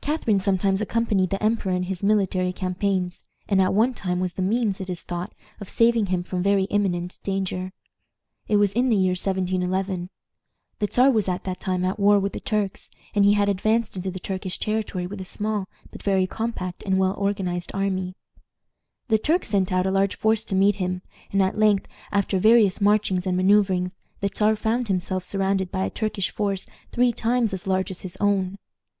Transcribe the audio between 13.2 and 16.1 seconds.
he had advanced into the Turkish territory with a small, but